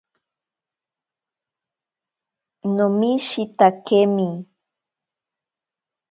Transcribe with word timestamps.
Nomishitakemi. 2.75 4.27